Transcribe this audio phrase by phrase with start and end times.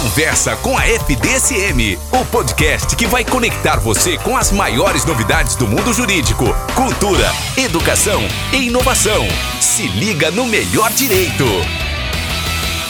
[0.00, 5.68] Conversa com a FDSM, o podcast que vai conectar você com as maiores novidades do
[5.68, 9.28] mundo jurídico, cultura, educação e inovação.
[9.60, 11.44] Se liga no melhor direito.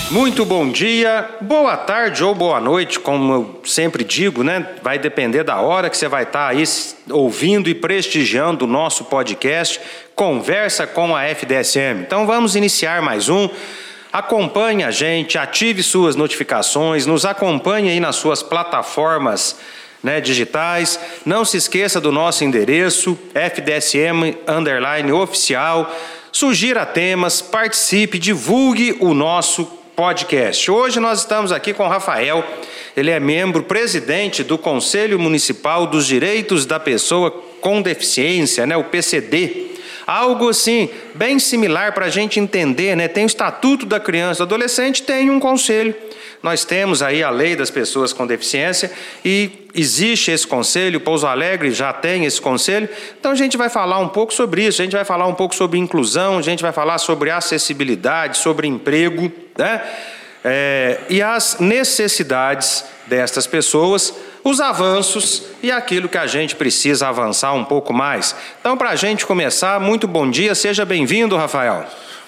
[0.09, 4.68] Muito bom dia, boa tarde ou boa noite, como eu sempre digo, né?
[4.80, 6.62] Vai depender da hora que você vai estar aí
[7.11, 9.80] ouvindo e prestigiando o nosso podcast
[10.14, 12.02] Conversa com a FDSM.
[12.02, 13.48] Então vamos iniciar mais um.
[14.12, 19.56] Acompanhe a gente, ative suas notificações, nos acompanhe aí nas suas plataformas
[20.02, 20.98] né, digitais.
[21.24, 25.95] Não se esqueça do nosso endereço, FDSM underline oficial.
[26.32, 30.68] Sugira temas, participe, divulgue o nosso podcast.
[30.68, 32.45] Hoje nós estamos aqui com o Rafael.
[32.96, 38.84] Ele é membro presidente do Conselho Municipal dos Direitos da Pessoa com Deficiência, né, o
[38.84, 39.70] PCD
[40.10, 43.06] algo assim, bem similar para a gente entender, né?
[43.06, 45.95] Tem o Estatuto da Criança do Adolescente, tem um conselho.
[46.42, 48.91] Nós temos aí a lei das pessoas com deficiência
[49.24, 52.88] e existe esse conselho, Pouso Alegre já tem esse conselho.
[53.20, 55.54] Então a gente vai falar um pouco sobre isso, a gente vai falar um pouco
[55.54, 59.80] sobre inclusão, a gente vai falar sobre acessibilidade, sobre emprego, né?
[60.42, 67.53] É, e as necessidades destas pessoas os avanços e aquilo que a gente precisa avançar
[67.53, 68.34] um pouco mais.
[68.60, 71.87] Então, para a gente começar, muito bom dia, seja bem-vindo, Rafael.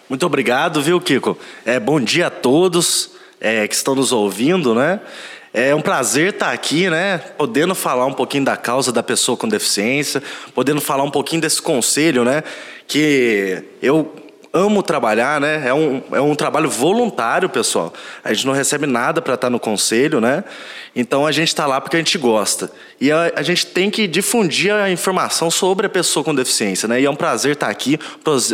[0.09, 1.39] Muito obrigado, viu, Kiko?
[1.65, 3.11] É, bom dia a todos
[3.41, 5.01] é, que estão nos ouvindo, né?
[5.55, 7.19] É um prazer estar aqui, né?
[7.37, 10.23] Podendo falar um pouquinho da causa da pessoa com deficiência,
[10.55, 12.43] podendo falar um pouquinho desse conselho, né?
[12.87, 14.22] Que eu
[14.53, 15.63] amo trabalhar, né?
[15.67, 17.93] É um, é um trabalho voluntário, pessoal.
[18.23, 20.45] A gente não recebe nada para estar no conselho, né?
[20.95, 22.71] Então a gente está lá porque a gente gosta.
[23.01, 27.01] E a, a, gente tem que difundir a informação sobre a pessoa com deficiência, né?
[27.01, 27.99] E é um prazer estar aqui,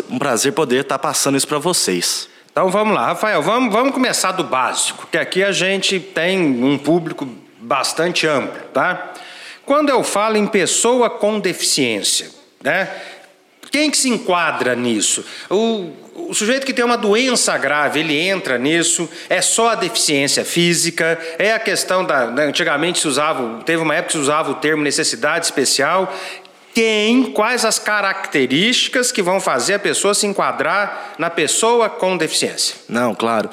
[0.08, 2.28] um prazer poder estar passando isso para vocês.
[2.52, 6.78] Então vamos lá, Rafael, vamos, vamos começar do básico, que aqui a gente tem um
[6.78, 7.28] público
[7.60, 9.12] bastante amplo, tá?
[9.66, 12.30] Quando eu falo em pessoa com deficiência,
[12.62, 12.88] né?
[13.70, 15.25] Quem que se enquadra nisso?
[15.50, 20.44] O, o sujeito que tem uma doença grave, ele entra nisso, é só a deficiência
[20.44, 22.26] física, é a questão da.
[22.26, 26.12] Né, antigamente se usava, teve uma época que se usava o termo necessidade especial.
[26.75, 32.76] Quem, quais as características que vão fazer a pessoa se enquadrar na pessoa com deficiência?
[32.88, 33.50] Não, claro.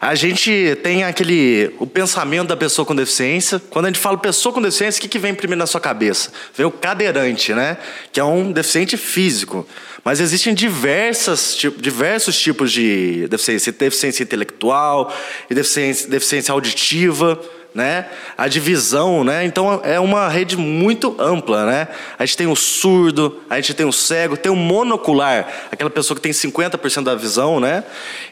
[0.00, 3.60] A gente tem aquele o pensamento da pessoa com deficiência.
[3.68, 6.30] Quando a gente fala pessoa com deficiência, o que, que vem primeiro na sua cabeça?
[6.54, 7.76] Vem o cadeirante, né?
[8.12, 9.66] Que é um deficiente físico.
[10.04, 15.12] Mas existem diversas, diversos tipos de deficiência: deficiência intelectual,
[15.50, 17.40] deficiência, deficiência auditiva
[17.78, 18.06] né?
[18.36, 19.44] A divisão, né?
[19.44, 21.88] Então é uma rede muito ampla, né?
[22.18, 26.16] A gente tem o surdo, a gente tem o cego, tem o monocular, aquela pessoa
[26.16, 27.84] que tem 50% da visão, né?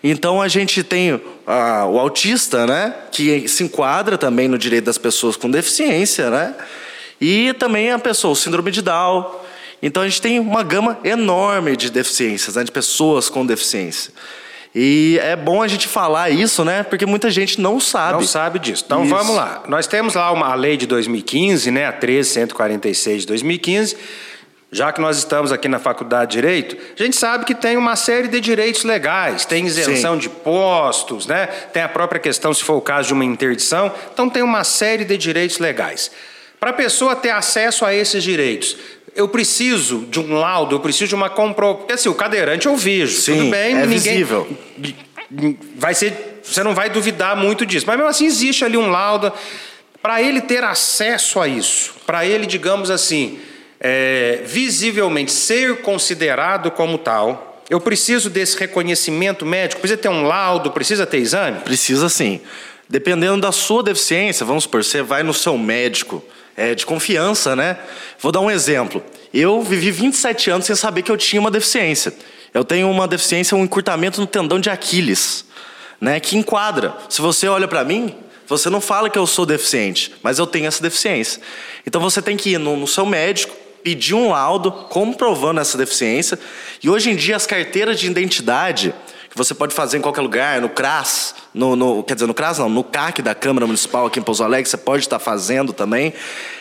[0.02, 2.92] Então a gente tem ah, o autista, né?
[3.12, 6.54] Que se enquadra também no direito das pessoas com deficiência, né?
[7.20, 9.46] E também a pessoa, o síndrome de Down.
[9.80, 12.64] Então a gente tem uma gama enorme de deficiências, né?
[12.64, 14.12] de pessoas com deficiência.
[14.78, 16.82] E é bom a gente falar isso, né?
[16.82, 18.12] Porque muita gente não sabe.
[18.12, 18.82] Não sabe disso.
[18.84, 19.14] Então isso.
[19.14, 19.62] vamos lá.
[19.66, 21.86] Nós temos lá uma lei de 2015, né?
[21.86, 23.96] A 13146 de 2015.
[24.70, 27.96] Já que nós estamos aqui na Faculdade de Direito, a gente sabe que tem uma
[27.96, 30.20] série de direitos legais, tem isenção Sim.
[30.20, 31.46] de postos, né?
[31.72, 35.06] tem a própria questão, se for o caso de uma interdição, então tem uma série
[35.06, 36.10] de direitos legais.
[36.60, 38.76] Para a pessoa ter acesso a esses direitos,
[39.16, 41.78] eu preciso de um laudo, eu preciso de uma comprovação.
[41.78, 43.98] Porque assim, o cadeirante eu vejo, Sim, tudo bem, é ninguém.
[43.98, 44.46] Visível.
[45.76, 46.40] Vai ser.
[46.44, 47.86] Você não vai duvidar muito disso.
[47.86, 49.32] Mas mesmo assim, existe ali um laudo.
[50.00, 53.40] Para ele ter acesso a isso, para ele, digamos assim,
[53.80, 60.70] é, visivelmente ser considerado como tal, eu preciso desse reconhecimento médico, precisa ter um laudo,
[60.70, 61.58] precisa ter exame?
[61.60, 62.40] Precisa sim.
[62.88, 66.22] Dependendo da sua deficiência, vamos supor, você vai no seu médico,
[66.56, 67.76] é, de confiança, né?
[68.18, 69.04] Vou dar um exemplo.
[69.32, 72.14] Eu vivi 27 anos sem saber que eu tinha uma deficiência.
[72.54, 75.44] Eu tenho uma deficiência, um encurtamento no tendão de Aquiles,
[76.00, 76.18] né?
[76.18, 76.94] Que enquadra.
[77.08, 78.14] Se você olha para mim,
[78.46, 81.42] você não fala que eu sou deficiente, mas eu tenho essa deficiência.
[81.86, 86.38] Então você tem que ir no, no seu médico, pedir um laudo comprovando essa deficiência.
[86.82, 88.94] E hoje em dia as carteiras de identidade
[89.28, 92.58] que você pode fazer em qualquer lugar, no CRAS, no, no, quer dizer, no CRAS
[92.58, 96.12] não, no CAC da Câmara Municipal aqui em Pouso Alegre, você pode estar fazendo também.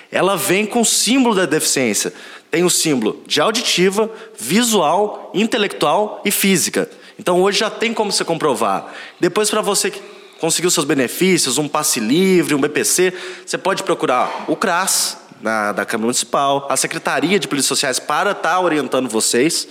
[0.10, 2.14] Ela vem com o símbolo da deficiência.
[2.50, 4.10] Tem o símbolo de auditiva,
[4.40, 6.90] visual, intelectual e física.
[7.20, 8.94] Então hoje já tem como você comprovar.
[9.20, 9.92] Depois, para você
[10.40, 13.14] conseguir os seus benefícios, um passe livre, um BPC,
[13.46, 18.32] você pode procurar o CRAS, na, da Câmara Municipal, a Secretaria de Polícias Sociais para
[18.32, 19.68] estar tá orientando vocês.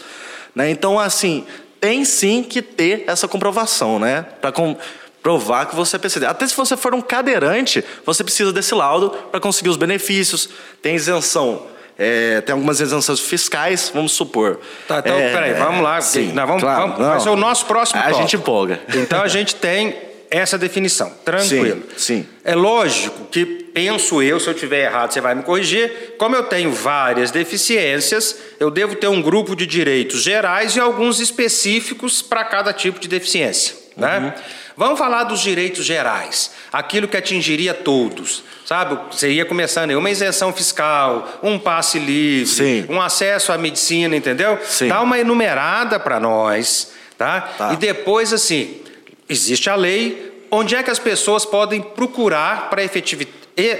[0.54, 0.70] Né?
[0.70, 1.46] Então, assim,
[1.80, 4.22] tem sim que ter essa comprovação, né?
[4.40, 4.76] Para com,
[5.24, 6.26] provar que você é PCD.
[6.26, 10.50] Até se você for um cadeirante, você precisa desse laudo para conseguir os benefícios.
[10.82, 11.66] Tem isenção
[11.96, 14.58] é, tem algumas isenções fiscais, vamos supor.
[14.88, 16.00] Tá, então, é, peraí, vamos lá.
[16.00, 18.20] Sim, nós vamos, claro, vamos, vai ser o nosso próximo A tópico.
[18.20, 18.80] gente empolga.
[18.96, 19.96] Então a gente tem
[20.28, 21.82] essa definição, tranquilo.
[21.96, 22.28] Sim, sim.
[22.44, 26.16] É lógico que, penso eu, se eu tiver errado, você vai me corrigir.
[26.18, 31.20] Como eu tenho várias deficiências, eu devo ter um grupo de direitos gerais e alguns
[31.20, 33.76] específicos para cada tipo de deficiência.
[33.96, 34.34] Né?
[34.76, 38.42] Vamos falar dos direitos gerais, aquilo que atingiria todos.
[38.66, 42.86] Sabe, você ia começando aí, uma isenção fiscal, um passe livre, Sim.
[42.88, 44.58] um acesso à medicina, entendeu?
[44.64, 44.88] Sim.
[44.88, 47.42] Dá uma enumerada para nós, tá?
[47.56, 47.72] Tá.
[47.72, 48.80] E depois, assim,
[49.28, 52.82] existe a lei, onde é que as pessoas podem procurar para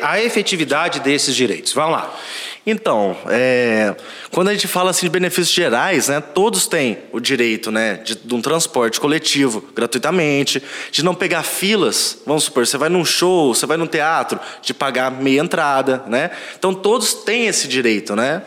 [0.03, 1.73] a efetividade desses direitos?
[1.73, 2.15] Vamos lá.
[2.67, 3.95] Então, é,
[4.31, 8.15] quando a gente fala assim de benefícios gerais, né, todos têm o direito né, de,
[8.15, 12.19] de um transporte coletivo gratuitamente, de não pegar filas.
[12.25, 16.31] Vamos supor, você vai num show, você vai num teatro, de pagar meia entrada, né?
[16.59, 18.43] Então todos têm esse direito, né?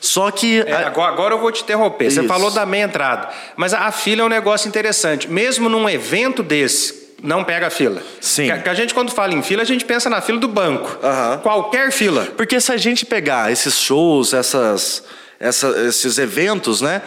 [0.00, 2.12] Só que É, agora, agora eu vou te interromper.
[2.12, 2.28] Você Isso.
[2.28, 5.28] falou da meia entrada, mas a, a fila é um negócio interessante.
[5.28, 8.02] Mesmo num evento desse, não pega a fila.
[8.20, 8.46] Sim.
[8.62, 10.98] Que, a gente, quando fala em fila, a gente pensa na fila do banco.
[11.02, 11.38] Aham.
[11.42, 12.26] Qualquer fila.
[12.36, 15.02] Porque se a gente pegar esses shows, essas,
[15.40, 17.02] essa- esses eventos, né?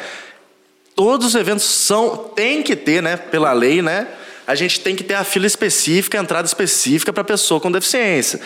[0.95, 3.15] Todos os eventos são tem que ter, né?
[3.17, 4.07] Pela lei, né?
[4.45, 8.41] A gente tem que ter a fila específica, a entrada específica para pessoa com deficiência.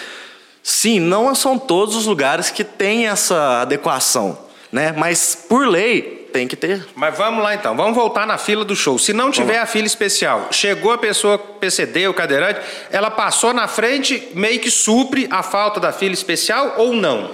[0.62, 4.38] Sim, não são todos os lugares que têm essa adequação,
[4.72, 4.94] né?
[4.98, 6.86] Mas por lei tem que ter.
[6.96, 9.00] Mas vamos lá então, vamos voltar na fila do show.
[9.00, 12.60] Se não tiver a fila especial, chegou a pessoa PCD, o cadeirante,
[12.92, 17.32] ela passou na frente, meio que supre a falta da fila especial ou não?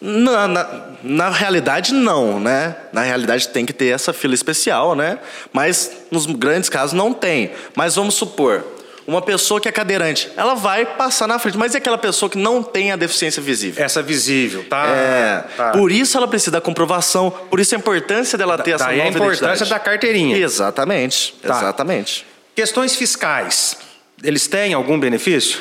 [0.00, 2.76] Na, na, na realidade, não, né?
[2.92, 5.18] Na realidade, tem que ter essa fila especial, né?
[5.52, 7.50] Mas nos grandes casos não tem.
[7.74, 8.64] Mas vamos supor,
[9.06, 12.38] uma pessoa que é cadeirante, ela vai passar na frente, mas e aquela pessoa que
[12.38, 13.84] não tem a deficiência visível?
[13.84, 14.86] Essa visível, tá?
[14.86, 15.70] É, tá.
[15.72, 19.04] por isso ela precisa da comprovação, por isso a importância dela ter essa Daí a
[19.04, 19.70] nova importância identidade.
[19.70, 20.36] da carteirinha.
[20.38, 21.56] Exatamente, Tá.
[21.58, 22.26] exatamente.
[22.54, 23.76] Questões fiscais,
[24.22, 25.60] eles têm algum benefício?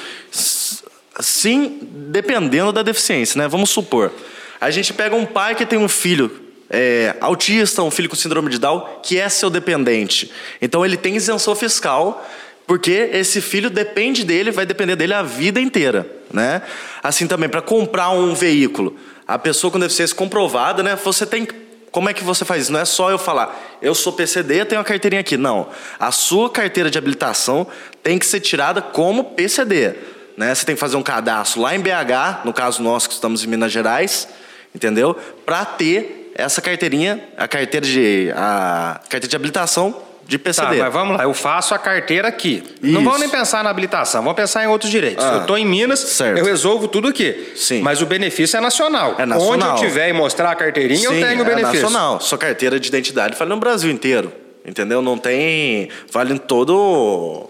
[1.20, 3.48] Sim, dependendo da deficiência, né?
[3.48, 4.12] Vamos supor,
[4.60, 8.50] a gente pega um pai que tem um filho é, autista, um filho com síndrome
[8.50, 10.32] de Down, que é seu dependente.
[10.62, 12.28] Então ele tem isenção fiscal,
[12.66, 16.62] porque esse filho depende dele, vai depender dele a vida inteira, né?
[17.02, 20.96] Assim também, para comprar um veículo, a pessoa com deficiência comprovada, né?
[20.96, 21.48] Você tem
[21.94, 22.72] como é que você faz isso?
[22.74, 25.38] Não é só eu falar, eu sou PCD, tenho a carteirinha aqui.
[25.38, 25.70] Não.
[26.00, 27.68] A sua carteira de habilitação
[28.02, 29.94] tem que ser tirada como PCD.
[30.36, 30.56] Né?
[30.56, 33.48] Você tem que fazer um cadastro lá em BH, no caso nosso que estamos em
[33.48, 34.28] Minas Gerais,
[34.74, 35.16] entendeu?
[35.46, 39.96] Para ter essa carteirinha, a carteira de a carteira de habilitação
[40.26, 40.82] de Tá, PCD.
[40.82, 42.64] mas vamos lá, eu faço a carteira aqui.
[42.82, 43.04] Não Isso.
[43.04, 45.24] vamos nem pensar na habilitação, vamos pensar em outros direitos.
[45.24, 46.38] Ah, eu estou em Minas, certo.
[46.40, 47.52] eu resolvo tudo aqui.
[47.56, 47.82] Sim.
[47.82, 49.16] Mas o benefício é nacional.
[49.18, 49.72] É nacional.
[49.76, 51.82] Onde eu tiver e mostrar a carteirinha, Sim, eu tenho o é benefício.
[51.84, 52.20] nacional.
[52.22, 54.32] Sua carteira de identidade vale no Brasil inteiro,
[54.66, 55.02] entendeu?
[55.02, 57.48] Não tem vale em todo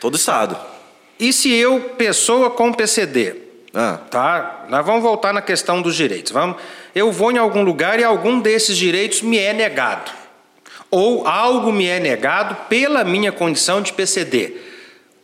[0.00, 0.56] todo estado.
[1.18, 3.34] E se eu, pessoa com PCD,
[3.74, 3.98] Ah.
[4.10, 4.64] tá?
[4.68, 6.30] Nós vamos voltar na questão dos direitos.
[6.32, 6.56] Vamos.
[6.94, 10.10] Eu vou em algum lugar e algum desses direitos me é negado.
[10.94, 14.58] Ou algo me é negado pela minha condição de PCD.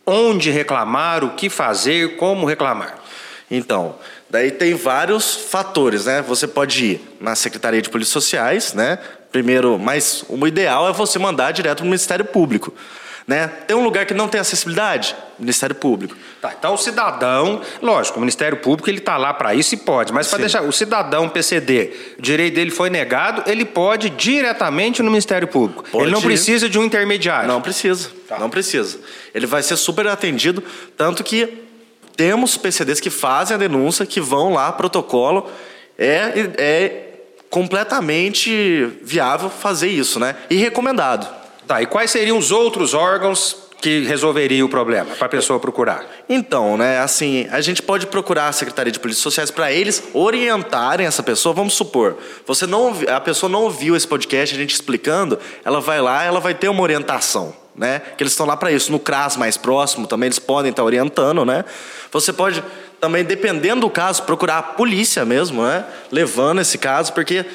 [0.03, 2.97] Onde reclamar, o que fazer, como reclamar.
[3.51, 3.95] Então,
[4.27, 6.23] daí tem vários fatores, né?
[6.23, 8.97] Você pode ir na Secretaria de Polícias Sociais, né?
[9.31, 12.73] Primeiro, mas o ideal é você mandar direto para o Ministério Público.
[13.29, 13.47] Né?
[13.67, 15.15] Tem um lugar que não tem acessibilidade?
[15.37, 16.17] Ministério Público.
[16.41, 20.11] Tá, então o cidadão, lógico, o Ministério Público ele está lá para isso e pode,
[20.11, 25.03] mas para deixar o cidadão PCD, o direito dele foi negado, ele pode ir diretamente
[25.03, 25.85] no Ministério Público.
[25.91, 26.23] Pode ele não ir.
[26.23, 27.47] precisa de um intermediário.
[27.47, 28.09] Não precisa,
[28.39, 28.99] não precisa.
[29.31, 30.63] Ele vai ser super atendido,
[30.97, 31.65] tanto que
[32.17, 35.47] temos PCDs que fazem a denúncia, que vão lá, protocolo.
[35.99, 37.09] É, é
[37.47, 40.35] completamente viável fazer isso, né?
[40.49, 41.38] E recomendado.
[41.69, 46.03] Tá, e quais seriam os outros órgãos que resolveriam o problema para a pessoa procurar?
[46.27, 51.05] Então, né, assim, a gente pode procurar a Secretaria de Polícias Sociais para eles orientarem
[51.05, 51.53] essa pessoa.
[51.53, 56.01] Vamos supor, você não, a pessoa não ouviu esse podcast, a gente explicando, ela vai
[56.01, 58.01] lá, ela vai ter uma orientação, né?
[58.17, 58.91] Que eles estão lá para isso.
[58.91, 61.65] No CRAS mais próximo também eles podem estar orientando, né?
[62.11, 62.63] Você pode
[62.99, 65.85] também, dependendo do caso, procurar a polícia mesmo, né?
[66.11, 67.45] Levando esse caso, porque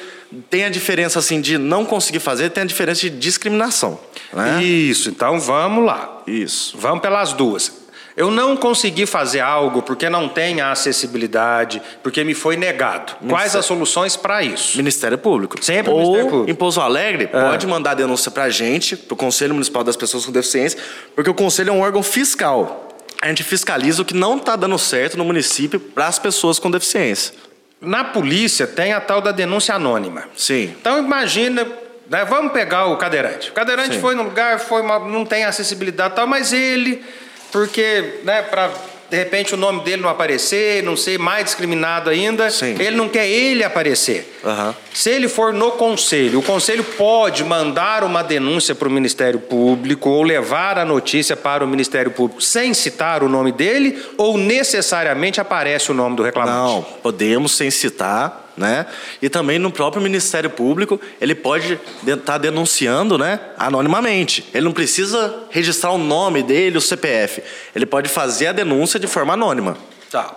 [0.50, 3.98] tem a diferença assim de não conseguir fazer, tem a diferença de discriminação,
[4.32, 4.62] né?
[4.62, 6.22] Isso, então vamos lá.
[6.26, 6.76] Isso.
[6.78, 7.84] Vamos pelas duas.
[8.16, 13.12] Eu não consegui fazer algo porque não tem a acessibilidade, porque me foi negado.
[13.28, 14.76] Quais as soluções para isso?
[14.76, 15.56] Ministério Público.
[15.62, 16.50] Sempre Ou, Ministério Público.
[16.50, 17.50] em Pouso Alegre, Ah.
[17.50, 20.78] pode mandar denúncia pra gente, pro Conselho Municipal das Pessoas com Deficiência,
[21.14, 22.88] porque o Conselho é um órgão fiscal.
[23.20, 26.70] A gente fiscaliza o que não está dando certo no município para as pessoas com
[26.70, 27.34] deficiência.
[27.80, 30.24] Na polícia tem a tal da denúncia anônima.
[30.36, 30.74] Sim.
[30.80, 31.66] Então imagina,
[32.08, 33.50] né, vamos pegar o cadeirante.
[33.50, 34.00] O cadeirante Sim.
[34.00, 37.04] foi no lugar, foi uma- não tem acessibilidade e tal, mas ele,
[37.52, 38.70] porque, né, para
[39.10, 42.76] de repente o nome dele não aparecer, não ser mais discriminado ainda, Sim.
[42.78, 44.38] ele não quer ele aparecer.
[44.44, 44.74] Aham.
[44.92, 50.08] Se ele for no conselho, o conselho pode mandar uma denúncia para o Ministério Público
[50.08, 55.40] ou levar a notícia para o Ministério Público sem citar o nome dele ou necessariamente
[55.40, 56.56] aparece o nome do reclamante?
[56.56, 58.86] Não, podemos sem citar, né?
[59.20, 64.48] E também no próprio Ministério Público, ele pode estar denunciando, né, anonimamente.
[64.54, 67.42] Ele não precisa registrar o nome dele, o CPF.
[67.74, 69.76] Ele pode fazer a denúncia de forma anônima.
[70.10, 70.34] Tá.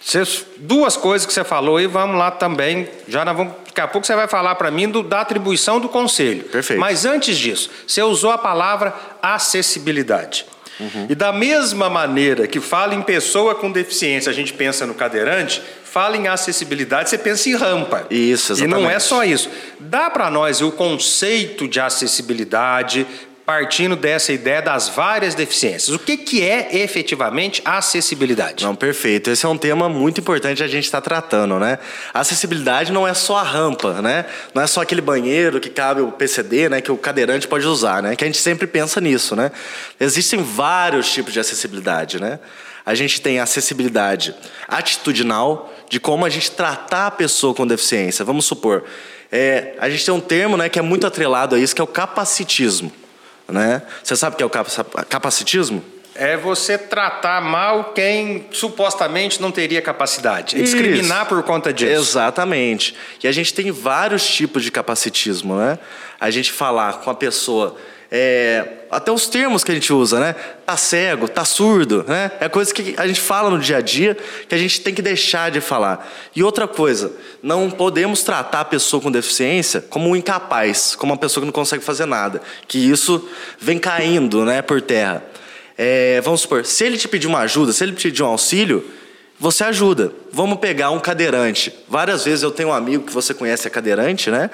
[0.00, 2.88] Cês- duas coisas que você falou e vamos lá também.
[3.08, 6.44] Já vamos, daqui a pouco você vai falar para mim do- da atribuição do conselho.
[6.44, 6.78] Perfeito.
[6.78, 10.46] Mas antes disso, você usou a palavra acessibilidade.
[10.78, 11.06] Uhum.
[11.08, 15.62] E da mesma maneira que fala em pessoa com deficiência, a gente pensa no cadeirante,
[15.84, 18.06] fala em acessibilidade, você pensa em rampa.
[18.10, 19.02] Isso, E não é exatamente.
[19.02, 19.50] só isso.
[19.80, 23.06] Dá para nós o conceito de acessibilidade
[23.46, 25.94] partindo dessa ideia das várias deficiências.
[25.94, 28.64] O que, que é efetivamente acessibilidade?
[28.64, 29.30] Não, perfeito.
[29.30, 31.78] Esse é um tema muito importante a gente estar tratando, né?
[32.12, 34.26] Acessibilidade não é só a rampa, né?
[34.52, 36.80] Não é só aquele banheiro que cabe o PCD, né?
[36.80, 38.16] Que o cadeirante pode usar, né?
[38.16, 39.52] Que a gente sempre pensa nisso, né?
[40.00, 42.40] Existem vários tipos de acessibilidade, né?
[42.84, 44.34] A gente tem acessibilidade
[44.66, 48.24] atitudinal, de como a gente tratar a pessoa com deficiência.
[48.24, 48.84] Vamos supor,
[49.30, 51.84] é, a gente tem um termo né, que é muito atrelado a isso, que é
[51.84, 52.92] o capacitismo.
[53.48, 53.82] Né?
[54.02, 55.84] Você sabe o que é o capa- capacitismo?
[56.18, 60.56] É você tratar mal quem supostamente não teria capacidade.
[60.56, 60.72] É Isso.
[60.74, 61.92] discriminar por conta disso.
[61.92, 62.96] Exatamente.
[63.22, 65.78] E a gente tem vários tipos de capacitismo, né?
[66.18, 67.76] A gente falar com a pessoa.
[68.10, 70.34] É, até os termos que a gente usa, né?
[70.64, 72.30] Tá cego, tá surdo, né?
[72.40, 74.16] É coisa que a gente fala no dia a dia
[74.48, 76.08] que a gente tem que deixar de falar.
[76.34, 81.18] E outra coisa, não podemos tratar a pessoa com deficiência como um incapaz, como uma
[81.18, 82.40] pessoa que não consegue fazer nada.
[82.68, 85.24] Que isso vem caindo, né, por terra.
[85.76, 88.84] É, vamos supor, se ele te pedir uma ajuda, se ele te pedir um auxílio,
[89.38, 90.12] você ajuda.
[90.32, 91.74] Vamos pegar um cadeirante.
[91.88, 94.48] Várias vezes eu tenho um amigo que você conhece é cadeirante, né?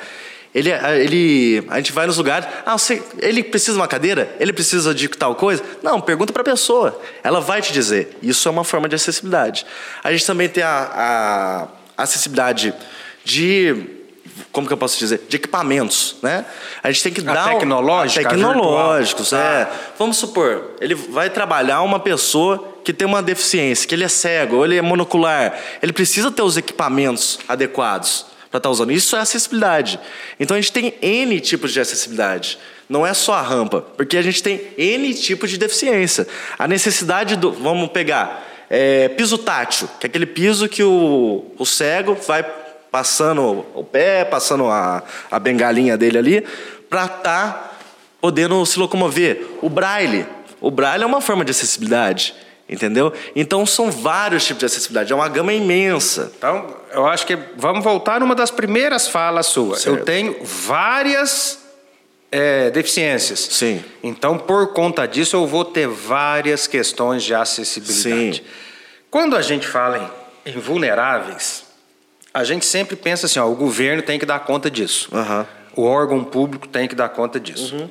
[0.55, 2.47] Ele, ele, a gente vai nos lugares.
[2.67, 4.35] Ah, você, ele precisa de uma cadeira?
[4.39, 5.63] Ele precisa de tal coisa?
[5.83, 7.01] Não, pergunta para a pessoa.
[7.25, 8.19] Ela vai te dizer.
[8.23, 9.65] Isso é uma forma de acessibilidade.
[10.05, 12.75] A gente também tem a, a acessibilidade
[13.25, 14.03] de
[14.51, 15.23] como que eu posso dizer?
[15.29, 16.45] De equipamentos, né?
[16.83, 19.53] A gente tem que A dar tecnológica, tecnológicos, virtual.
[19.53, 19.69] é.
[19.99, 24.57] Vamos supor, ele vai trabalhar uma pessoa que tem uma deficiência, que ele é cego,
[24.57, 25.55] ou ele é monocular.
[25.83, 28.93] Ele precisa ter os equipamentos adequados para estar usando.
[28.93, 29.99] Isso é acessibilidade.
[30.39, 32.59] Então a gente tem N tipos de acessibilidade.
[32.89, 36.29] Não é só a rampa, porque a gente tem N tipos de deficiência.
[36.59, 37.51] A necessidade do.
[37.51, 38.47] Vamos pegar.
[38.75, 42.43] é, piso tátil, que é aquele piso que o, o cego vai
[42.91, 46.47] passando o pé, passando a, a bengalinha dele ali,
[46.89, 47.79] para estar
[48.19, 49.47] podendo se locomover.
[49.61, 50.27] O braille.
[50.59, 52.35] O braille é uma forma de acessibilidade,
[52.67, 53.13] entendeu?
[53.37, 56.33] Então são vários tipos de acessibilidade, é uma gama imensa.
[56.39, 59.85] Então, eu acho que vamos voltar numa das primeiras falas suas.
[59.85, 61.59] Eu tenho várias
[62.31, 63.41] é, deficiências.
[63.41, 63.85] Sim.
[64.03, 68.39] Então, por conta disso, eu vou ter várias questões de acessibilidade.
[68.39, 68.45] Sim.
[69.11, 70.13] Quando a gente fala
[70.47, 71.65] em, em vulneráveis,
[72.33, 75.09] a gente sempre pensa assim: ó, o governo tem que dar conta disso.
[75.13, 75.47] Aham.
[75.75, 77.89] O órgão público tem que dar conta disso.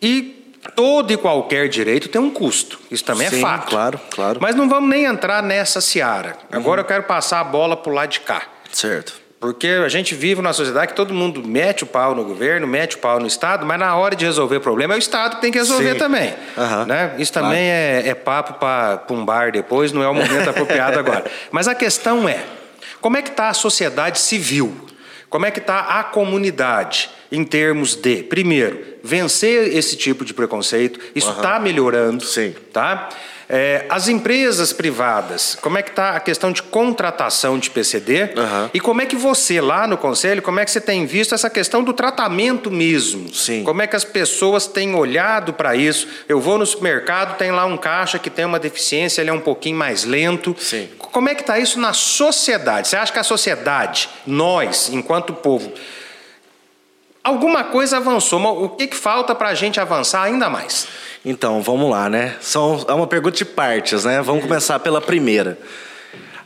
[0.00, 2.78] E todo e qualquer direito tem um custo.
[2.90, 3.68] Isso também é Sim, fato.
[3.68, 4.38] claro, claro.
[4.40, 6.36] Mas não vamos nem entrar nessa seara.
[6.50, 8.42] Agora eu quero passar a bola para o lado de cá.
[8.72, 9.22] Certo.
[9.42, 12.94] Porque a gente vive numa sociedade que todo mundo mete o pau no governo, mete
[12.94, 15.42] o pau no Estado, mas na hora de resolver o problema é o Estado que
[15.42, 15.98] tem que resolver Sim.
[15.98, 16.32] também.
[16.56, 16.86] Aham.
[16.86, 17.14] Né?
[17.18, 21.24] Isso também é, é papo para um bar depois, não é o momento apropriado agora.
[21.50, 22.38] Mas a questão é,
[23.00, 24.76] como é que está a sociedade civil?
[25.32, 31.00] Como é que está a comunidade em termos de, primeiro, vencer esse tipo de preconceito?
[31.14, 32.22] Isso está melhorando.
[32.22, 32.54] Sim.
[32.70, 33.08] Tá?
[33.48, 38.30] É, as empresas privadas, como é que está a questão de contratação de PCD?
[38.36, 38.70] Aham.
[38.74, 41.48] E como é que você, lá no Conselho, como é que você tem visto essa
[41.48, 43.32] questão do tratamento mesmo?
[43.32, 43.64] Sim.
[43.64, 46.06] Como é que as pessoas têm olhado para isso?
[46.28, 49.40] Eu vou no supermercado, tem lá um caixa que tem uma deficiência, ele é um
[49.40, 50.54] pouquinho mais lento.
[50.58, 50.88] Sim.
[51.12, 52.88] Como é que está isso na sociedade?
[52.88, 55.72] Você acha que a sociedade, nós, enquanto povo,
[57.24, 60.88] Alguma coisa avançou, mas o que, que falta para a gente avançar ainda mais?
[61.24, 62.34] Então, vamos lá, né?
[62.40, 64.20] São, é uma pergunta de partes, né?
[64.20, 65.56] Vamos começar pela primeira.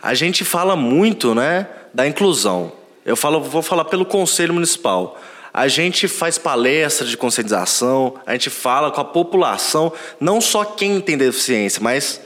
[0.03, 2.71] A gente fala muito, né, da inclusão.
[3.07, 5.19] Eu falo, vou falar pelo Conselho Municipal.
[5.53, 11.01] A gente faz palestra de conscientização, a gente fala com a população, não só quem
[11.01, 12.21] tem deficiência, mas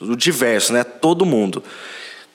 [0.00, 0.84] o diverso, né?
[0.84, 1.62] Todo mundo.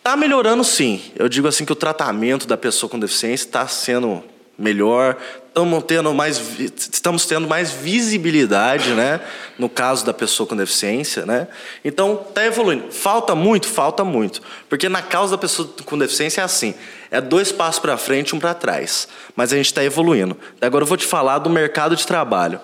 [0.03, 1.01] Tá melhorando sim.
[1.15, 4.23] Eu digo assim que o tratamento da pessoa com deficiência está sendo
[4.57, 5.17] melhor,
[5.47, 9.19] estamos tendo mais, estamos tendo mais visibilidade, né?
[9.57, 11.47] No caso da pessoa com deficiência, né?
[11.83, 12.91] Então, está evoluindo.
[12.91, 13.67] Falta muito?
[13.67, 14.41] Falta muito.
[14.67, 16.73] Porque na causa da pessoa com deficiência é assim:
[17.09, 19.07] é dois passos para frente, um para trás.
[19.35, 20.37] Mas a gente está evoluindo.
[20.61, 22.59] Agora eu vou te falar do mercado de trabalho.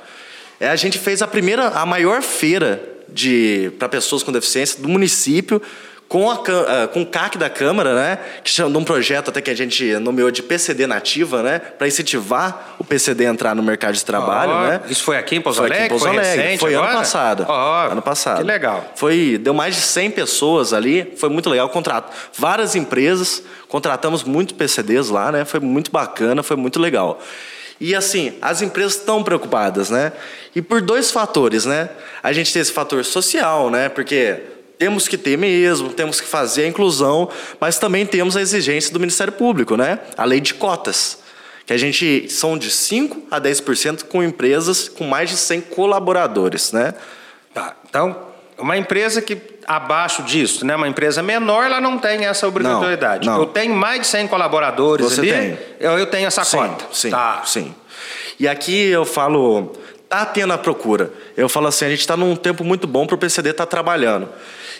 [0.59, 4.87] É, a gente fez a primeira, a maior feira de para pessoas com deficiência do
[4.87, 5.61] município
[6.09, 9.39] com, a, ah, com o CAC da Câmara, né, que chama de um projeto até
[9.39, 13.61] que a gente nomeou de PCD nativa, né, para incentivar o PCD a entrar no
[13.61, 14.81] mercado de trabalho, oh, né?
[14.89, 15.77] Isso foi aqui em Pouso Alegre?
[15.77, 16.41] Foi, aqui em Pouso foi Alegre.
[16.41, 17.45] recente foi ano passado.
[17.47, 18.37] Oh, ano passado.
[18.39, 18.91] Que legal.
[18.95, 24.55] Foi, deu mais de 100 pessoas ali, foi muito legal, contrato várias empresas, contratamos muito
[24.55, 25.45] PCDs lá, né?
[25.45, 27.21] Foi muito bacana, foi muito legal.
[27.79, 30.11] E assim, as empresas estão preocupadas, né?
[30.55, 31.89] E por dois fatores, né?
[32.21, 33.87] A gente tem esse fator social, né?
[33.87, 34.41] Porque
[34.77, 38.99] temos que ter mesmo, temos que fazer a inclusão, mas também temos a exigência do
[38.99, 39.99] Ministério Público, né?
[40.17, 41.19] A lei de cotas,
[41.65, 46.71] que a gente são de 5 a 10% com empresas com mais de 100 colaboradores,
[46.71, 46.93] né?
[47.53, 47.75] Tá.
[47.89, 49.37] Então, uma empresa que
[49.69, 53.27] abaixo disso, né, uma empresa menor, ela não tem essa obrigatoriedade.
[53.27, 53.41] Não, não.
[53.43, 55.59] Eu tenho mais de 100 colaboradores Você ali, tem.
[55.79, 56.85] Eu, eu tenho essa sim, cota.
[56.91, 57.43] Sim, tá.
[57.45, 57.75] sim.
[58.39, 59.73] E aqui eu falo,
[60.09, 61.13] tá tendo a procura.
[61.37, 63.69] Eu falo assim, a gente está num tempo muito bom para o PCD estar tá
[63.69, 64.27] trabalhando.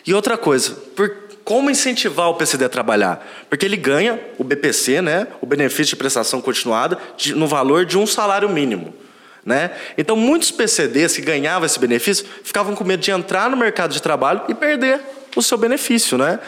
[0.08, 3.28] E outra coisa, por como incentivar o PCD a trabalhar?
[3.48, 7.96] Porque ele ganha o BPC, né, o benefício de prestação continuada, de, no valor de
[7.96, 8.92] um salário mínimo.
[9.46, 9.72] Né?
[9.98, 14.02] Então, muitos PCDs que ganhavam esse benefício ficavam com medo de entrar no mercado de
[14.02, 15.00] trabalho e perder
[15.36, 16.18] o seu benefício.
[16.18, 16.40] Né?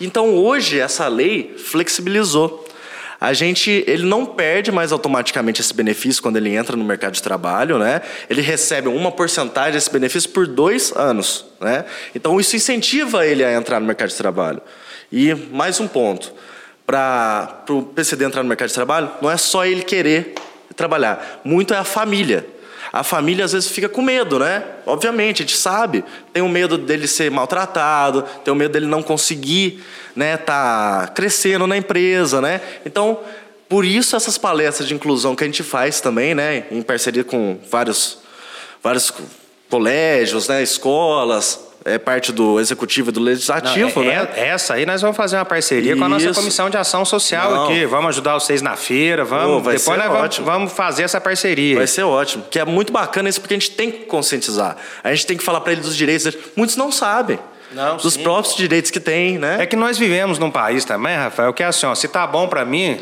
[0.00, 2.66] Então, hoje, essa lei flexibilizou
[3.20, 7.22] a gente ele não perde mais automaticamente esse benefício quando ele entra no mercado de
[7.22, 8.00] trabalho, né?
[8.30, 11.84] Ele recebe uma porcentagem desse benefício por dois anos, né?
[12.14, 14.62] Então isso incentiva ele a entrar no mercado de trabalho.
[15.12, 16.32] E mais um ponto,
[16.86, 20.34] para o PCD entrar no mercado de trabalho, não é só ele querer
[20.80, 22.46] trabalhar, muito é a família.
[22.92, 24.64] A família às vezes fica com medo, né?
[24.84, 26.02] Obviamente, a gente sabe.
[26.32, 29.84] Tem o medo dele ser maltratado, tem o medo dele não conseguir,
[30.16, 32.60] né, tá crescendo na empresa, né?
[32.84, 33.20] Então,
[33.68, 37.58] por isso essas palestras de inclusão que a gente faz também, né, em parceria com
[37.70, 38.18] vários
[38.82, 39.12] vários
[39.68, 44.28] colégios, né, escolas, é parte do executivo e do legislativo, Não, é, né?
[44.34, 46.40] é, essa aí nós vamos fazer uma parceria com a nossa Isso.
[46.40, 47.64] comissão de ação social Não.
[47.64, 47.86] aqui.
[47.86, 49.62] Vamos ajudar vocês na feira, vamos.
[49.62, 51.76] Vai depois nós vamos, vamos fazer essa parceria.
[51.76, 54.76] Vai ser ótimo, que é muito bacana isso porque a gente tem que conscientizar.
[55.02, 56.36] A gente tem que falar para eles dos direitos.
[56.54, 57.38] Muitos não sabem.
[57.72, 58.22] Não, dos sim.
[58.22, 59.58] próprios direitos que tem, né?
[59.60, 62.48] É que nós vivemos num país também, Rafael, que é assim, ó, se tá bom
[62.48, 62.98] para mim,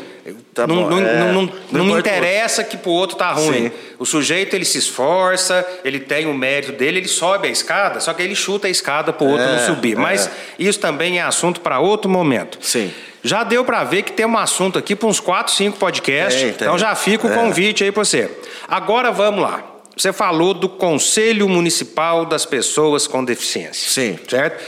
[0.53, 1.17] Tá não, bom, não, é.
[1.19, 3.69] não, não, Não não me interessa que pro outro tá ruim.
[3.69, 3.71] Sim.
[3.97, 8.13] O sujeito ele se esforça, ele tem o mérito dele, ele sobe a escada, só
[8.13, 9.93] que ele chuta a escada pro outro É, não subir.
[9.97, 9.99] é.
[9.99, 10.29] Mas
[10.59, 12.59] isso também é assunto para outro momento.
[12.61, 12.91] Sim.
[13.23, 16.43] Já deu para ver que tem um assunto aqui para uns 4, 5 podcasts.
[16.43, 17.33] Então já fica o É.
[17.35, 18.29] convite aí para você.
[18.67, 19.63] Agora vamos lá.
[19.99, 23.89] Você falou do Conselho Municipal das Pessoas com Deficiência.
[23.89, 24.17] Sim.
[24.29, 24.63] Certo?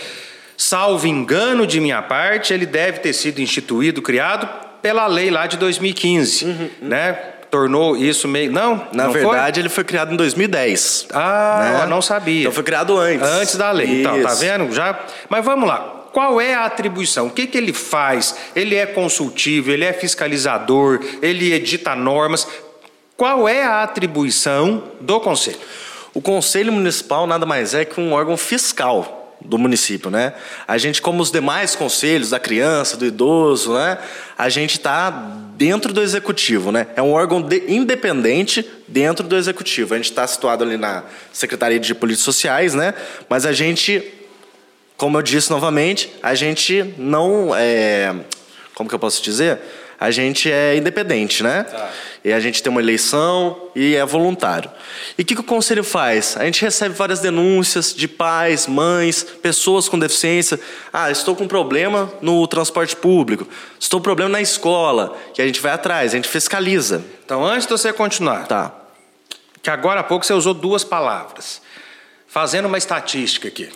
[0.58, 4.48] Salvo engano de minha parte, ele deve ter sido instituído, criado
[4.82, 7.14] pela lei lá de 2015, né?
[7.50, 8.52] Tornou isso meio.
[8.52, 8.74] Não?
[8.74, 9.22] Uhum, Na não foi?
[9.22, 11.08] verdade, ele foi criado em 2010.
[11.14, 11.82] Ah, né?
[11.84, 12.42] ó, não sabia.
[12.42, 13.26] Então foi criado antes.
[13.26, 14.02] Antes da lei.
[14.02, 14.42] Então, tá Isso.
[14.42, 14.74] vendo?
[14.74, 15.00] Já.
[15.30, 16.08] Mas vamos lá.
[16.12, 17.28] Qual é a atribuição?
[17.28, 18.36] O que, que ele faz?
[18.54, 22.46] Ele é consultivo, ele é fiscalizador, ele edita normas.
[23.16, 25.60] Qual é a atribuição do conselho?
[26.14, 30.34] O Conselho Municipal nada mais é que um órgão fiscal do município, né?
[30.68, 33.98] A gente, como os demais conselhos da criança, do idoso, né?
[34.38, 35.10] A gente está
[35.56, 36.88] dentro do executivo, né?
[36.96, 39.94] É um órgão de- independente dentro do executivo.
[39.94, 42.94] A gente está situado ali na Secretaria de Políticas Sociais, né?
[43.30, 44.04] Mas a gente,
[44.98, 48.14] como eu disse novamente, a gente não é,
[48.76, 49.60] como que eu posso dizer?
[50.02, 51.64] A gente é independente, né?
[52.26, 54.68] E a gente tem uma eleição e é voluntário.
[55.16, 56.36] E o que, que o conselho faz?
[56.38, 60.60] A gente recebe várias denúncias de pais, mães, pessoas com deficiência.
[60.92, 63.48] Ah, estou com problema no transporte público.
[63.80, 65.16] Estou com problema na escola.
[65.38, 67.04] E a gente vai atrás, a gente fiscaliza.
[67.24, 68.72] Então, antes de você continuar, Tá.
[69.62, 71.62] que agora há pouco você usou duas palavras.
[72.28, 73.70] Fazendo uma estatística aqui.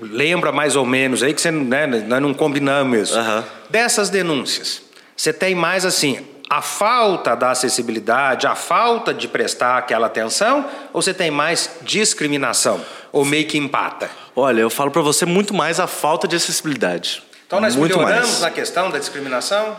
[0.00, 3.16] Lembra mais ou menos aí que você, né, nós não combinamos mesmo.
[3.16, 3.44] Aham.
[3.68, 4.82] Dessas denúncias,
[5.20, 11.02] você tem mais assim, a falta da acessibilidade, a falta de prestar aquela atenção, ou
[11.02, 12.80] você tem mais discriminação?
[13.12, 14.08] Ou meio que empata?
[14.34, 17.22] Olha, eu falo para você muito mais a falta de acessibilidade.
[17.46, 18.40] Então nós muito melhoramos mais.
[18.40, 19.76] na questão da discriminação?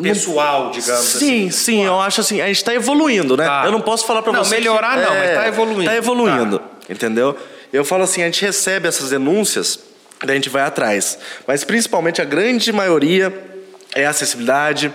[0.00, 1.50] Pessoal, digamos sim, assim.
[1.50, 3.44] Sim, eu acho assim, a gente está evoluindo, né?
[3.44, 3.62] Tá.
[3.64, 4.54] Eu não posso falar para Não, você.
[4.54, 5.80] melhorar que, não, mas tá evoluindo.
[5.82, 6.64] Está evoluindo, Tá.
[6.88, 7.36] entendeu?
[7.72, 9.80] Eu falo assim, a gente recebe essas denúncias,
[10.20, 11.18] daí a gente vai atrás.
[11.44, 13.55] Mas principalmente a grande maioria
[13.96, 14.92] é acessibilidade,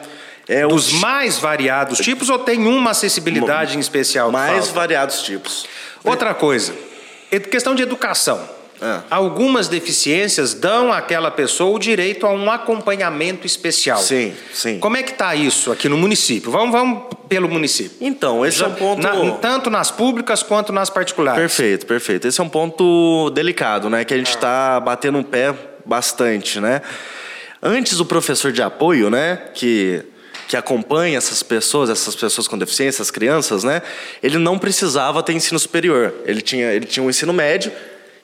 [0.48, 4.32] é Dos os mais variados tipos ou tem uma acessibilidade em especial?
[4.32, 4.74] mais falta?
[4.74, 5.66] variados tipos.
[6.04, 6.74] Outra coisa,
[7.32, 8.40] é questão de educação.
[8.84, 9.04] Ah.
[9.12, 14.00] Algumas deficiências dão àquela pessoa o direito a um acompanhamento especial.
[14.00, 14.80] Sim, sim.
[14.80, 16.50] Como é que está isso aqui no município?
[16.50, 17.96] Vamos, vamos pelo município.
[18.02, 19.00] Então, esse é um ponto.
[19.04, 21.40] Na- tanto nas públicas quanto nas particulares.
[21.40, 22.28] Perfeito, perfeito.
[22.28, 24.04] Esse é um ponto delicado, né?
[24.04, 25.54] Que a gente está batendo um pé
[25.86, 26.82] bastante, né?
[27.62, 29.38] Antes o professor de apoio, né?
[29.54, 30.04] Que,
[30.48, 33.82] que acompanha essas pessoas, essas pessoas com deficiência, as crianças, né?
[34.24, 36.14] Ele não precisava ter ensino superior.
[36.26, 37.72] Ele tinha, ele tinha um ensino médio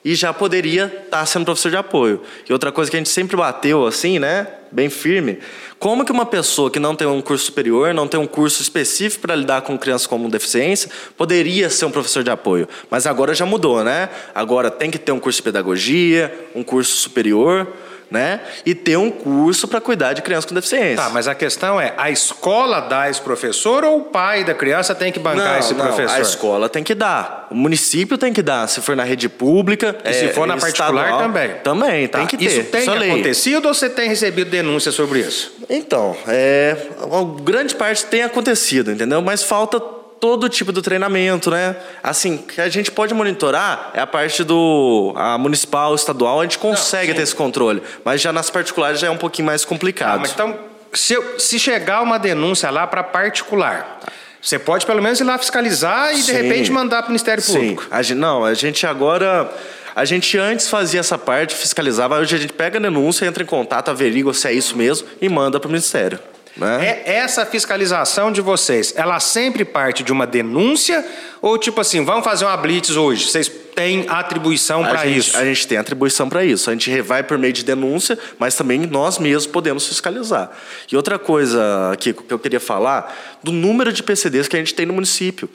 [0.04, 2.22] e já poderia estar sendo professor de apoio.
[2.48, 4.46] E outra coisa que a gente sempre bateu assim, né?
[4.72, 5.38] Bem firme.
[5.78, 9.22] Como que uma pessoa que não tem um curso superior, não tem um curso específico
[9.22, 12.68] para lidar com crianças com deficiência, poderia ser um professor de apoio?
[12.90, 14.08] Mas agora já mudou, né?
[14.34, 17.68] Agora tem que ter um curso de pedagogia, um curso superior,
[18.10, 18.40] né?
[18.64, 20.96] E ter um curso para cuidar de crianças com deficiência.
[20.96, 24.94] Tá, mas a questão é, a escola dá esse professor ou o pai da criança
[24.94, 26.16] tem que bancar não, esse não, professor?
[26.16, 27.48] A escola tem que dar.
[27.50, 28.68] O município tem que dar.
[28.68, 29.96] Se for na rede pública.
[30.04, 31.54] E se é, for na particular estadual, também?
[31.62, 32.44] Também, Tá, tem que ter.
[32.44, 35.52] Isso tem é acontecido ou você tem recebido denúncia sobre isso?
[35.68, 39.20] Então, é, uma grande parte tem acontecido, entendeu?
[39.20, 39.80] Mas falta
[40.20, 41.76] todo tipo do treinamento, né?
[42.02, 46.58] Assim, que a gente pode monitorar é a parte do a municipal, estadual, a gente
[46.58, 47.16] consegue sim.
[47.16, 47.82] ter esse controle.
[48.04, 50.26] Mas já nas particulares já é um pouquinho mais complicado.
[50.26, 50.58] Ah, então,
[50.92, 54.00] se, eu- se chegar uma denúncia lá para particular,
[54.40, 56.32] você pode pelo menos ir lá fiscalizar e de Sim.
[56.32, 57.86] repente mandar para o Ministério Sim, Público.
[57.90, 59.50] a gente, não, a gente agora.
[59.96, 63.46] A gente antes fazia essa parte, fiscalizava, hoje a gente pega a denúncia, entra em
[63.46, 66.20] contato, averigua se é isso mesmo e manda para o Ministério.
[66.56, 67.02] Né?
[67.04, 71.04] É essa fiscalização de vocês, ela sempre parte de uma denúncia
[71.40, 73.28] ou tipo assim, vamos fazer uma blitz hoje?
[73.28, 75.36] Vocês têm atribuição para isso?
[75.36, 76.68] A gente tem atribuição para isso.
[76.68, 80.50] A gente vai por meio de denúncia, mas também nós mesmos podemos fiscalizar.
[80.90, 84.74] E outra coisa, Kiko, que eu queria falar, do número de PCDs que a gente
[84.74, 85.48] tem no município.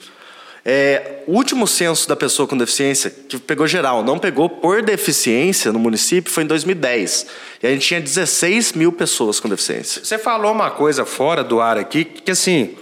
[0.66, 5.70] É, o último censo da pessoa com deficiência, que pegou geral, não pegou por deficiência
[5.70, 7.26] no município, foi em 2010.
[7.62, 10.02] E a gente tinha 16 mil pessoas com deficiência.
[10.02, 12.74] Você falou uma coisa fora do ar aqui, que assim,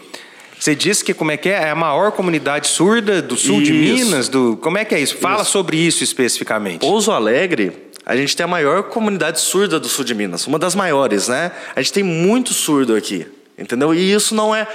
[0.57, 1.55] você disse que como é que é?
[1.55, 4.07] É a maior comunidade surda do sul de Isso.
[4.07, 4.29] Minas?
[4.29, 5.17] Do, como é que é isso?
[5.17, 6.79] Fala sobre isso especificamente.
[6.83, 7.73] Pouso Alegre,
[8.07, 11.51] a gente tem a maior comunidade surda do sul de Minas, uma das maiores, né?
[11.75, 13.27] A gente tem muito surdo aqui,
[13.59, 13.93] entendeu?
[13.93, 14.69] E isso não é.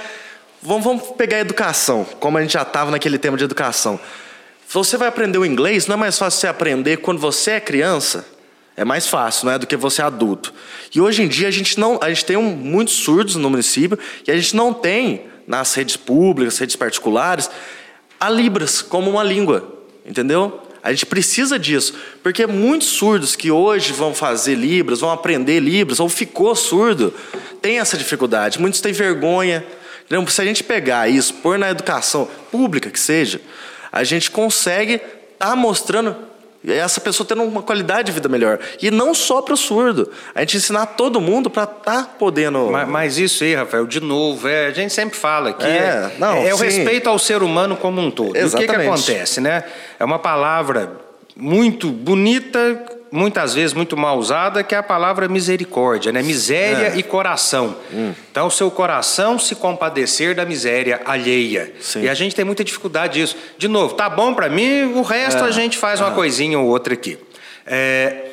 [0.60, 3.98] Vamos, vamos pegar a educação, como a gente já estava naquele tema de educação.
[4.70, 8.26] Você vai aprender o inglês, não é mais fácil você aprender quando você é criança?
[8.76, 9.58] É mais fácil, não é?
[9.58, 10.52] Do que você é adulto.
[10.94, 13.98] E hoje em dia a gente não, a gente tem um, muitos surdos no município
[14.26, 17.48] e a gente não tem nas redes públicas, redes particulares,
[18.18, 19.66] a Libras como uma língua,
[20.04, 20.60] entendeu?
[20.82, 26.00] A gente precisa disso, porque muitos surdos que hoje vão fazer Libras, vão aprender Libras,
[26.00, 27.14] ou ficou surdo,
[27.62, 28.60] tem essa dificuldade.
[28.60, 29.64] Muitos têm vergonha.
[30.28, 33.40] Se a gente pegar isso, pôr na educação pública que seja,
[33.92, 35.00] a gente consegue
[35.34, 36.16] estar mostrando
[36.66, 38.58] essa pessoa tendo uma qualidade de vida melhor.
[38.82, 40.10] E não só para o surdo.
[40.34, 42.68] A gente ensinar todo mundo para estar podendo.
[42.70, 46.12] Mas, mas isso aí, Rafael, de novo, é, a gente sempre fala que É, é,
[46.18, 46.64] não, é o sim.
[46.64, 48.36] respeito ao ser humano como um todo.
[48.36, 48.88] E o que, que Exatamente.
[48.88, 49.64] acontece, né?
[49.98, 50.92] É uma palavra
[51.36, 56.22] muito bonita, muitas vezes muito mal usada, que é a palavra misericórdia, né?
[56.22, 56.96] Miséria É.
[56.98, 57.76] e coração.
[58.30, 61.72] Então, o seu coração se compadecer da miséria alheia.
[61.80, 62.02] Sim.
[62.02, 63.36] E a gente tem muita dificuldade disso.
[63.56, 65.48] De novo, tá bom para mim, o resto É.
[65.48, 67.18] a gente faz uma coisinha ou outra aqui.
[67.66, 68.24] É,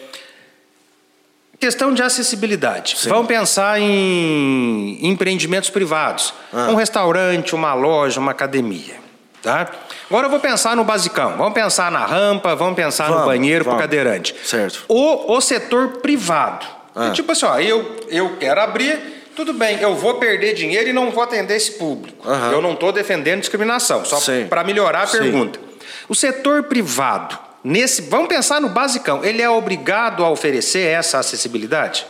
[1.58, 2.98] Questão de acessibilidade.
[3.06, 6.34] Vamos pensar em empreendimentos privados.
[6.54, 6.68] Ah.
[6.70, 8.96] Um restaurante, uma loja, uma academia.
[9.42, 9.72] Tá?
[10.10, 11.36] Agora eu vou pensar no basicão.
[11.38, 14.36] Vamos pensar na rampa, vamos pensar no Vamos, banheiro para cadeirante.
[14.44, 14.86] Certo.
[14.88, 16.66] O, o setor privado.
[16.96, 17.10] Ah.
[17.10, 21.12] Tipo assim, ó, eu, eu quero abrir, tudo bem, eu vou perder dinheiro e não
[21.12, 22.28] vou atender esse público.
[22.28, 22.52] Aham.
[22.52, 24.48] Eu não estou defendendo discriminação, só Sim.
[24.48, 25.20] para melhorar a Sim.
[25.20, 25.60] pergunta.
[26.08, 32.06] O setor privado, nesse, vamos pensar no basicão, ele é obrigado a oferecer essa acessibilidade?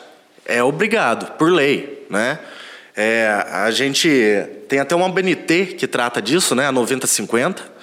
[0.45, 2.37] É obrigado, por lei, né?
[2.95, 4.09] É, a gente
[4.69, 6.67] tem até uma BNT que trata disso, né?
[6.67, 7.74] A 9050.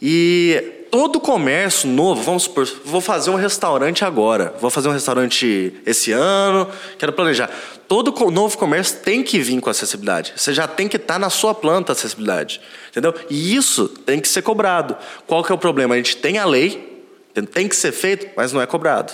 [0.00, 5.74] E todo comércio novo, vamos supor, vou fazer um restaurante agora, vou fazer um restaurante
[5.84, 7.50] esse ano, quero planejar.
[7.88, 10.32] Todo novo comércio tem que vir com acessibilidade.
[10.36, 13.14] Você já tem que estar tá na sua planta acessibilidade, entendeu?
[13.30, 14.96] E isso tem que ser cobrado.
[15.26, 15.94] Qual que é o problema?
[15.94, 17.04] A gente tem a lei,
[17.52, 19.12] tem que ser feito, mas não é cobrado.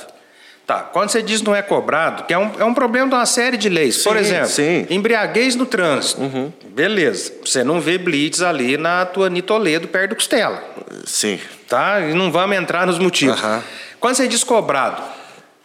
[0.67, 3.27] Tá, quando você diz não é cobrado, que é um, é um problema de uma
[3.27, 3.97] série de leis.
[3.97, 4.87] Sim, Por exemplo, sim.
[4.91, 6.21] embriaguez no trânsito.
[6.21, 6.53] Uhum.
[6.67, 7.33] Beleza.
[7.45, 10.63] Você não vê blitz ali na tua Nitoledo perto do Costela.
[11.05, 11.41] Sim.
[11.69, 12.01] Tá?
[12.01, 13.43] E não vamos entrar nos motivos.
[13.43, 13.61] Uhum.
[13.99, 15.03] Quando você diz cobrado,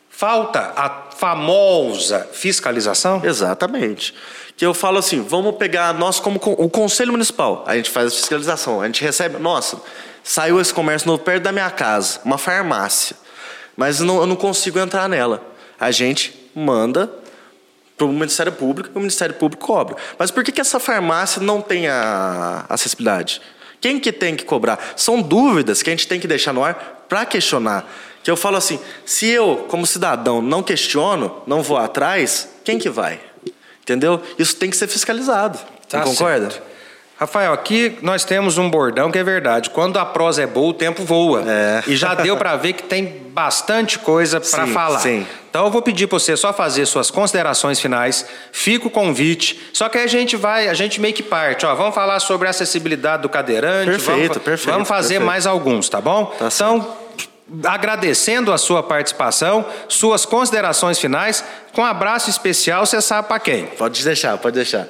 [0.09, 3.21] falta a famosa fiscalização?
[3.23, 4.15] Exatamente.
[4.55, 7.63] Que eu falo assim, vamos pegar nós como o Conselho Municipal.
[7.67, 8.81] A gente faz a fiscalização.
[8.81, 9.79] A gente recebe, nossa,
[10.23, 13.15] saiu esse comércio novo perto da minha casa, uma farmácia
[13.77, 15.41] mas não, eu não consigo entrar nela.
[15.79, 17.09] A gente manda
[17.95, 19.95] para o Ministério Público e o Ministério Público cobra.
[20.17, 23.41] Mas por que, que essa farmácia não tem a acessibilidade?
[23.79, 24.93] Quem que tem que cobrar?
[24.95, 27.87] São dúvidas que a gente tem que deixar no ar para questionar.
[28.23, 32.89] Que eu falo assim, se eu, como cidadão, não questiono, não vou atrás, quem que
[32.89, 33.19] vai?
[33.81, 34.21] Entendeu?
[34.37, 35.59] Isso tem que ser fiscalizado.
[35.87, 36.49] Tá concorda?
[36.49, 36.66] Certo.
[37.19, 39.71] Rafael, aqui nós temos um bordão que é verdade.
[39.71, 41.43] Quando a prosa é boa, o tempo voa.
[41.47, 41.83] É.
[41.87, 44.99] E já deu para ver que tem bastante coisa para falar.
[44.99, 45.25] Sim.
[45.49, 48.23] Então eu vou pedir para você só fazer suas considerações finais.
[48.51, 49.59] Fica o convite.
[49.73, 51.65] Só que aí a gente vai, a gente meio que parte.
[51.65, 53.89] Ó, vamos falar sobre a acessibilidade do cadeirante.
[53.89, 54.73] Perfeito, vamos, perfeito.
[54.73, 55.25] Vamos fazer perfeito.
[55.25, 56.25] mais alguns, tá bom?
[56.37, 57.06] Tá então
[57.63, 63.65] agradecendo a sua participação, suas considerações finais, com um abraço especial, você sabe para quem?
[63.67, 64.87] Pode deixar, pode deixar.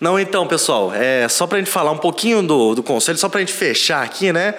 [0.00, 3.28] Não, então, pessoal, é só para a gente falar um pouquinho do, do conselho, só
[3.28, 4.54] para a gente fechar aqui, né?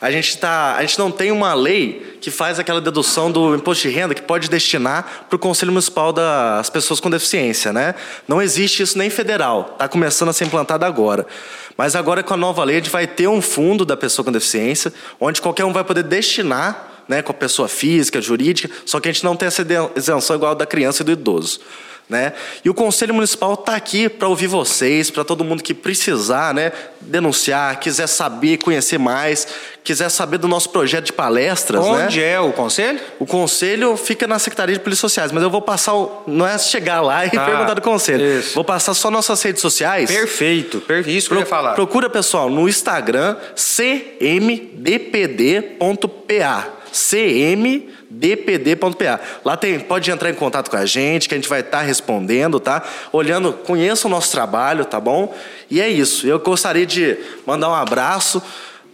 [0.00, 3.88] A gente, tá, a gente não tem uma lei que faz aquela dedução do imposto
[3.88, 7.94] de renda que pode destinar para o Conselho Municipal das pessoas com deficiência, né?
[8.26, 11.24] Não existe isso nem federal, está começando a ser implantado agora.
[11.76, 14.32] Mas agora com a nova lei a gente vai ter um fundo da pessoa com
[14.32, 19.08] deficiência, onde qualquer um vai poder destinar né, com a pessoa física, jurídica, só que
[19.08, 19.64] a gente não tem essa
[19.96, 21.60] isenção igual a da criança e do idoso.
[22.08, 22.32] Né?
[22.62, 26.70] E o Conselho Municipal está aqui para ouvir vocês, para todo mundo que precisar né,
[27.00, 29.48] denunciar, quiser saber, conhecer mais,
[29.82, 31.82] quiser saber do nosso projeto de palestras.
[31.82, 31.90] Né?
[31.90, 32.32] Onde né?
[32.32, 33.00] é o Conselho?
[33.18, 36.58] O Conselho fica na Secretaria de Polícias Sociais, mas eu vou passar, o, não é
[36.58, 38.40] chegar lá e ah, perguntar do Conselho.
[38.40, 38.54] Isso.
[38.54, 40.10] Vou passar só nossas redes sociais.
[40.10, 41.16] Perfeito, perfeito.
[41.16, 41.72] Isso que Pro, eu ia falar.
[41.72, 44.82] Procura, pessoal, no Instagram, cmdpd.pa
[46.92, 47.90] cmdpd.pa.
[49.44, 51.84] Lá tem, pode entrar em contato com a gente, que a gente vai estar tá
[51.84, 52.82] respondendo, tá?
[53.10, 55.34] Olhando, conheça o nosso trabalho, tá bom?
[55.70, 56.26] E é isso.
[56.26, 58.42] Eu gostaria de mandar um abraço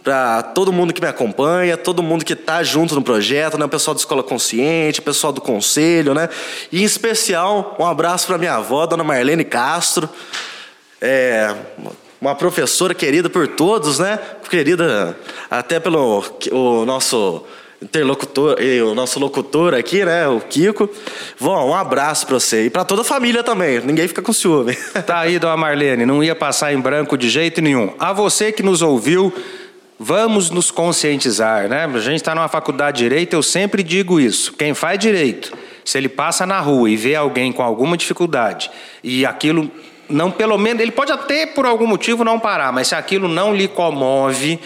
[0.03, 3.65] para todo mundo que me acompanha, todo mundo que está junto no projeto, né?
[3.65, 6.29] O pessoal da Escola Consciente, o pessoal do Conselho, né?
[6.71, 10.09] E em especial, um abraço para minha avó, Dona Marlene Castro.
[11.01, 11.53] É,
[12.21, 14.19] uma professora querida por todos, né?
[14.49, 15.17] Querida
[15.49, 17.43] até pelo o nosso
[17.81, 20.89] interlocutor, o nosso locutor aqui, né, o Kiko.
[21.37, 23.79] Vó, um abraço para você e para toda a família também.
[23.79, 24.77] Ninguém fica com ciúme.
[25.05, 27.93] Tá aí, dona Marlene, não ia passar em branco de jeito nenhum.
[27.97, 29.33] A você que nos ouviu,
[29.97, 31.85] vamos nos conscientizar, né?
[31.85, 34.53] A gente está numa faculdade de direito, eu sempre digo isso.
[34.53, 35.51] Quem faz direito,
[35.83, 38.69] se ele passa na rua e vê alguém com alguma dificuldade
[39.03, 39.71] e aquilo
[40.09, 43.55] não, pelo menos, ele pode até por algum motivo não parar, mas se aquilo não
[43.55, 44.59] lhe comove,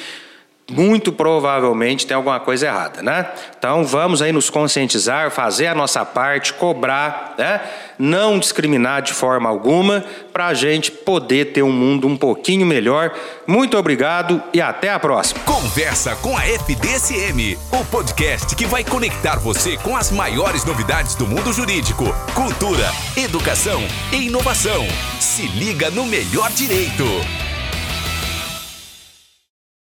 [0.72, 3.30] muito provavelmente tem alguma coisa errada, né?
[3.58, 7.62] Então vamos aí nos conscientizar, fazer a nossa parte, cobrar, né?
[8.00, 13.14] Não discriminar de forma alguma, para a gente poder ter um mundo um pouquinho melhor.
[13.46, 15.42] Muito obrigado e até a próxima.
[15.44, 21.28] Conversa com a FDSM, o podcast que vai conectar você com as maiores novidades do
[21.28, 24.88] mundo jurídico, cultura, educação e inovação.
[25.20, 27.04] Se liga no melhor direito.